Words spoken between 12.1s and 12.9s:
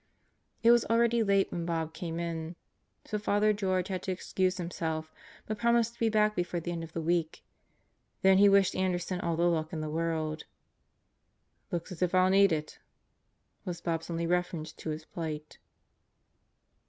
I'll need it,"